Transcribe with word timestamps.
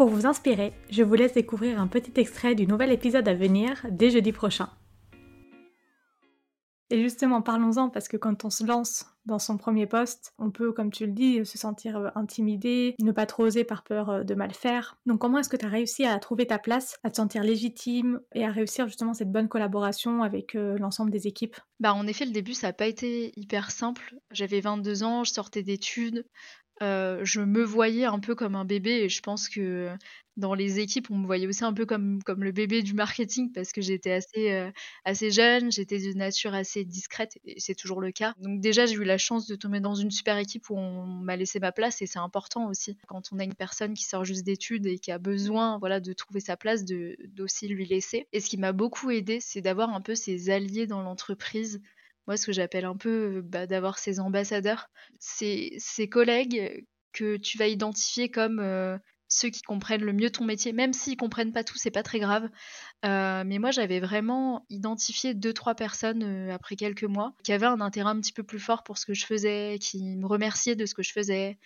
Pour 0.00 0.08
vous 0.08 0.24
inspirer, 0.24 0.72
je 0.88 1.02
vous 1.02 1.12
laisse 1.12 1.34
découvrir 1.34 1.78
un 1.78 1.86
petit 1.86 2.18
extrait 2.18 2.54
du 2.54 2.66
nouvel 2.66 2.90
épisode 2.90 3.28
à 3.28 3.34
venir 3.34 3.84
dès 3.90 4.08
jeudi 4.08 4.32
prochain. 4.32 4.70
Et 6.88 7.02
justement, 7.02 7.42
parlons-en 7.42 7.90
parce 7.90 8.08
que 8.08 8.16
quand 8.16 8.46
on 8.46 8.48
se 8.50 8.64
lance 8.64 9.04
dans 9.26 9.38
son 9.38 9.58
premier 9.58 9.86
poste, 9.86 10.32
on 10.38 10.50
peut, 10.50 10.72
comme 10.72 10.90
tu 10.90 11.04
le 11.04 11.12
dis, 11.12 11.44
se 11.44 11.58
sentir 11.58 11.98
euh, 11.98 12.08
intimidé, 12.14 12.94
ne 12.98 13.12
pas 13.12 13.26
trop 13.26 13.44
oser 13.44 13.62
par 13.62 13.84
peur 13.84 14.08
euh, 14.08 14.22
de 14.24 14.34
mal 14.34 14.54
faire. 14.54 14.96
Donc 15.04 15.20
comment 15.20 15.38
est-ce 15.38 15.50
que 15.50 15.58
tu 15.58 15.66
as 15.66 15.68
réussi 15.68 16.06
à 16.06 16.18
trouver 16.18 16.46
ta 16.46 16.58
place, 16.58 16.98
à 17.04 17.10
te 17.10 17.16
sentir 17.16 17.44
légitime 17.44 18.20
et 18.34 18.44
à 18.44 18.50
réussir 18.50 18.86
justement 18.86 19.12
cette 19.12 19.30
bonne 19.30 19.48
collaboration 19.48 20.22
avec 20.22 20.54
euh, 20.54 20.78
l'ensemble 20.78 21.10
des 21.10 21.26
équipes? 21.26 21.56
Bah 21.78 21.92
en 21.92 22.06
effet, 22.06 22.24
le 22.24 22.32
début, 22.32 22.54
ça 22.54 22.68
n'a 22.68 22.72
pas 22.72 22.86
été 22.86 23.32
hyper 23.36 23.70
simple. 23.70 24.16
J'avais 24.30 24.60
22 24.60 25.02
ans, 25.02 25.24
je 25.24 25.32
sortais 25.32 25.62
d'études, 25.62 26.24
je 26.80 27.40
me 27.40 27.62
voyais 27.62 28.04
un 28.04 28.18
peu 28.20 28.34
comme 28.34 28.54
un 28.54 28.64
bébé 28.64 28.90
et 29.02 29.08
je 29.08 29.20
pense 29.20 29.48
que 29.48 29.90
dans 30.36 30.54
les 30.54 30.78
équipes, 30.80 31.10
on 31.10 31.18
me 31.18 31.26
voyait 31.26 31.46
aussi 31.46 31.64
un 31.64 31.72
peu 31.74 31.84
comme, 31.84 32.20
le 32.26 32.52
bébé 32.52 32.82
du 32.82 32.94
marketing 32.94 33.52
parce 33.52 33.72
que 33.72 33.80
j'étais 33.82 34.12
assez, 34.12 34.70
assez 35.04 35.30
jeune, 35.30 35.70
j'étais 35.70 35.98
de 35.98 36.16
nature 36.16 36.54
assez 36.54 36.84
discrète 36.84 37.38
et 37.44 37.60
c'est 37.60 37.74
toujours 37.74 38.00
le 38.00 38.10
cas. 38.10 38.32
Donc 38.38 38.60
déjà, 38.60 38.86
j'ai 38.86 38.94
eu 38.94 39.04
la 39.04 39.18
chance 39.18 39.46
de 39.46 39.54
tomber 39.54 39.80
dans 39.80 39.94
une 39.94 40.10
super 40.10 40.38
équipe 40.38 40.70
où 40.70 40.76
on 40.76 41.04
m'a 41.04 41.36
laissé 41.36 41.60
ma 41.60 41.72
place 41.72 42.00
et 42.02 42.06
c'est 42.06 42.18
important 42.18 42.68
aussi. 42.68 42.96
Quand 43.06 43.32
on 43.32 43.38
a 43.38 43.44
une 43.44 43.54
personne 43.54 43.94
qui 43.94 44.04
sort 44.04 44.24
juste 44.24 44.44
d'études 44.44 44.86
et 44.86 44.98
qui 44.98 45.12
a 45.12 45.18
besoin 45.18 45.78
voilà, 45.78 46.00
de 46.00 46.12
trouver 46.12 46.40
sa 46.40 46.56
place, 46.56 46.84
d'aussi 46.84 47.68
lui 47.68 47.86
laisser. 47.86 48.26
Et 48.32 48.40
ce 48.40 48.48
qui 48.48 48.56
m'a 48.56 48.72
beaucoup 48.72 49.10
aidé, 49.10 49.40
c'est 49.40 49.60
d'avoir 49.60 49.90
un 49.94 50.00
peu 50.00 50.14
ses 50.14 50.50
alliés 50.50 50.86
dans 50.86 51.02
l'entreprise 51.02 51.80
moi 52.30 52.36
ce 52.36 52.46
que 52.46 52.52
j'appelle 52.52 52.84
un 52.84 52.96
peu 52.96 53.42
bah, 53.42 53.66
d'avoir 53.66 53.98
ces 53.98 54.20
ambassadeurs, 54.20 54.88
ces, 55.18 55.80
collègues 56.08 56.86
que 57.12 57.36
tu 57.36 57.58
vas 57.58 57.66
identifier 57.66 58.30
comme 58.30 58.60
ceux 59.26 59.50
qui 59.50 59.62
comprennent 59.62 60.04
le 60.04 60.12
mieux 60.12 60.30
ton 60.30 60.44
métier, 60.44 60.72
même 60.72 60.92
s'ils 60.92 61.16
comprennent 61.16 61.52
pas 61.52 61.64
tout, 61.64 61.76
c'est 61.76 61.90
pas 61.90 62.04
très 62.04 62.20
grave. 62.20 62.48
mais 63.02 63.58
moi, 63.58 63.72
j'avais 63.72 63.98
vraiment 63.98 64.64
identifié 64.70 65.34
deux 65.34 65.52
trois 65.52 65.74
personnes 65.74 66.50
après 66.50 66.76
quelques 66.76 67.02
mois 67.02 67.34
qui 67.42 67.52
avaient 67.52 67.66
un 67.66 67.80
intérêt 67.80 68.10
un 68.10 68.20
petit 68.20 68.32
peu 68.32 68.44
plus 68.44 68.60
fort 68.60 68.84
pour 68.84 68.96
ce 68.96 69.06
que 69.06 69.14
je 69.14 69.26
faisais, 69.26 69.78
qui 69.80 70.14
me 70.16 70.26
remerciaient 70.28 70.76
de 70.76 70.86
ce 70.86 70.94
que 70.94 71.02
je 71.02 71.12
faisais, 71.12 71.58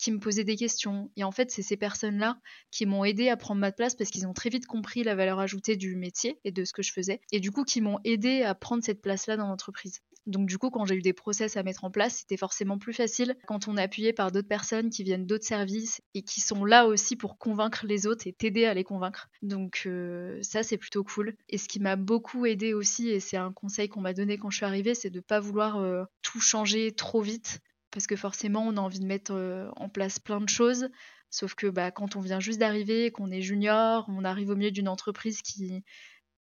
qui 0.00 0.10
me 0.10 0.18
posaient 0.18 0.44
des 0.44 0.56
questions. 0.56 1.10
Et 1.16 1.24
en 1.24 1.30
fait, 1.30 1.50
c'est 1.50 1.62
ces 1.62 1.76
personnes-là 1.76 2.38
qui 2.70 2.86
m'ont 2.86 3.04
aidé 3.04 3.28
à 3.28 3.36
prendre 3.36 3.60
ma 3.60 3.70
place 3.70 3.94
parce 3.94 4.10
qu'ils 4.10 4.26
ont 4.26 4.32
très 4.32 4.48
vite 4.50 4.66
compris 4.66 5.04
la 5.04 5.14
valeur 5.14 5.38
ajoutée 5.38 5.76
du 5.76 5.94
métier 5.94 6.38
et 6.44 6.52
de 6.52 6.64
ce 6.64 6.72
que 6.72 6.82
je 6.82 6.92
faisais. 6.92 7.20
Et 7.32 7.40
du 7.40 7.50
coup, 7.50 7.64
qui 7.64 7.80
m'ont 7.80 7.98
aidé 8.04 8.42
à 8.42 8.54
prendre 8.54 8.82
cette 8.82 9.02
place-là 9.02 9.36
dans 9.36 9.46
l'entreprise. 9.46 10.00
Donc 10.26 10.46
du 10.46 10.58
coup, 10.58 10.70
quand 10.70 10.84
j'ai 10.84 10.94
eu 10.94 11.02
des 11.02 11.12
process 11.12 11.56
à 11.56 11.62
mettre 11.62 11.84
en 11.84 11.90
place, 11.90 12.18
c'était 12.18 12.36
forcément 12.36 12.78
plus 12.78 12.92
facile 12.92 13.36
quand 13.46 13.68
on 13.68 13.76
est 13.76 13.82
appuyé 13.82 14.12
par 14.12 14.30
d'autres 14.30 14.48
personnes 14.48 14.90
qui 14.90 15.02
viennent 15.02 15.26
d'autres 15.26 15.46
services 15.46 16.02
et 16.14 16.22
qui 16.22 16.40
sont 16.40 16.64
là 16.64 16.86
aussi 16.86 17.16
pour 17.16 17.38
convaincre 17.38 17.86
les 17.86 18.06
autres 18.06 18.26
et 18.26 18.32
t'aider 18.32 18.66
à 18.66 18.74
les 18.74 18.84
convaincre. 18.84 19.28
Donc 19.42 19.82
euh, 19.86 20.38
ça, 20.42 20.62
c'est 20.62 20.76
plutôt 20.76 21.04
cool. 21.04 21.36
Et 21.48 21.58
ce 21.58 21.68
qui 21.68 21.80
m'a 21.80 21.96
beaucoup 21.96 22.46
aidé 22.46 22.74
aussi, 22.74 23.08
et 23.08 23.18
c'est 23.20 23.38
un 23.38 23.52
conseil 23.52 23.88
qu'on 23.88 24.02
m'a 24.02 24.12
donné 24.12 24.36
quand 24.36 24.50
je 24.50 24.58
suis 24.58 24.66
arrivée, 24.66 24.94
c'est 24.94 25.10
de 25.10 25.18
ne 25.18 25.22
pas 25.22 25.40
vouloir 25.40 25.78
euh, 25.78 26.04
tout 26.22 26.40
changer 26.40 26.92
trop 26.92 27.22
vite 27.22 27.60
parce 27.90 28.06
que 28.06 28.16
forcément 28.16 28.66
on 28.66 28.76
a 28.76 28.80
envie 28.80 29.00
de 29.00 29.06
mettre 29.06 29.32
euh, 29.32 29.70
en 29.76 29.88
place 29.88 30.18
plein 30.18 30.40
de 30.40 30.48
choses. 30.48 30.88
Sauf 31.30 31.54
que 31.54 31.68
bah, 31.68 31.90
quand 31.90 32.16
on 32.16 32.20
vient 32.20 32.40
juste 32.40 32.58
d'arriver, 32.58 33.12
qu'on 33.12 33.30
est 33.30 33.42
junior, 33.42 34.04
on 34.08 34.24
arrive 34.24 34.50
au 34.50 34.56
milieu 34.56 34.72
d'une 34.72 34.88
entreprise 34.88 35.42
qui, 35.42 35.84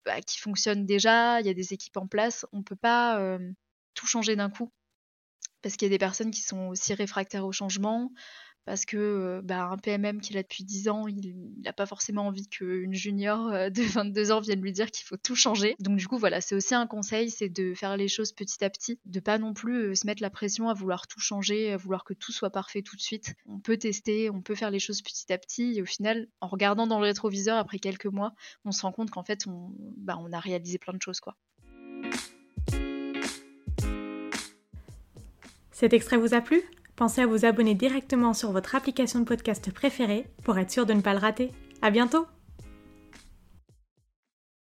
bah, 0.05 0.21
qui 0.21 0.39
fonctionne 0.39 0.85
déjà, 0.85 1.39
il 1.39 1.45
y 1.45 1.49
a 1.49 1.53
des 1.53 1.73
équipes 1.73 1.97
en 1.97 2.07
place, 2.07 2.45
on 2.51 2.59
ne 2.59 2.63
peut 2.63 2.75
pas 2.75 3.19
euh, 3.19 3.51
tout 3.93 4.07
changer 4.07 4.35
d'un 4.35 4.49
coup. 4.49 4.71
Parce 5.61 5.75
qu'il 5.75 5.85
y 5.87 5.91
a 5.91 5.93
des 5.93 5.99
personnes 5.99 6.31
qui 6.31 6.41
sont 6.41 6.69
aussi 6.69 6.93
réfractaires 6.95 7.45
au 7.45 7.51
changement, 7.51 8.11
parce 8.65 8.85
que 8.85 9.41
bah, 9.43 9.65
un 9.65 9.77
PMM 9.77 10.21
qui 10.21 10.33
est 10.33 10.35
là 10.35 10.43
depuis 10.43 10.63
10 10.63 10.89
ans, 10.89 11.07
il 11.07 11.35
n'a 11.63 11.73
pas 11.73 11.85
forcément 11.85 12.27
envie 12.27 12.47
qu'une 12.47 12.93
junior 12.93 13.49
de 13.49 13.81
22 13.93 14.31
ans 14.31 14.39
vienne 14.39 14.61
lui 14.61 14.71
dire 14.71 14.91
qu'il 14.91 15.05
faut 15.05 15.17
tout 15.17 15.35
changer. 15.35 15.75
Donc 15.79 15.97
du 15.97 16.07
coup, 16.07 16.17
voilà, 16.17 16.41
c'est 16.41 16.55
aussi 16.55 16.75
un 16.75 16.87
conseil, 16.87 17.29
c'est 17.29 17.49
de 17.49 17.73
faire 17.73 17.97
les 17.97 18.07
choses 18.07 18.31
petit 18.31 18.63
à 18.63 18.69
petit, 18.69 18.99
de 19.05 19.19
pas 19.19 19.37
non 19.37 19.53
plus 19.53 19.95
se 19.95 20.05
mettre 20.05 20.21
la 20.21 20.29
pression 20.29 20.69
à 20.69 20.73
vouloir 20.73 21.07
tout 21.07 21.19
changer, 21.19 21.71
à 21.71 21.77
vouloir 21.77 22.03
que 22.03 22.13
tout 22.13 22.31
soit 22.31 22.49
parfait 22.49 22.81
tout 22.81 22.95
de 22.95 23.01
suite. 23.01 23.33
On 23.45 23.59
peut 23.59 23.77
tester, 23.77 24.29
on 24.29 24.41
peut 24.41 24.55
faire 24.55 24.71
les 24.71 24.79
choses 24.79 25.01
petit 25.01 25.31
à 25.33 25.37
petit, 25.37 25.77
et 25.77 25.81
au 25.81 25.85
final, 25.85 26.27
en 26.41 26.47
regardant 26.47 26.87
dans 26.87 26.99
le 26.99 27.05
rétroviseur 27.05 27.57
après 27.57 27.79
quelques 27.79 28.05
mois, 28.05 28.33
on 28.65 28.71
se 28.71 28.81
rend 28.81 28.91
compte 28.91 29.09
qu'en 29.09 29.23
fait, 29.23 29.47
on, 29.47 29.73
bah, 29.97 30.17
on 30.19 30.31
a 30.31 30.39
réalisé 30.39 30.77
plein 30.77 30.93
de 30.93 31.01
choses, 31.01 31.19
quoi. 31.19 31.35
Cet 35.71 35.93
extrait 35.93 36.17
vous 36.17 36.35
a 36.35 36.41
plu? 36.41 36.61
Pensez 37.01 37.21
à 37.21 37.25
vous 37.25 37.45
abonner 37.45 37.73
directement 37.73 38.35
sur 38.35 38.51
votre 38.51 38.75
application 38.75 39.21
de 39.21 39.25
podcast 39.25 39.73
préférée 39.73 40.27
pour 40.43 40.59
être 40.59 40.69
sûr 40.69 40.85
de 40.85 40.93
ne 40.93 41.01
pas 41.01 41.13
le 41.13 41.19
rater. 41.19 41.49
À 41.81 41.89
bientôt! 41.89 42.27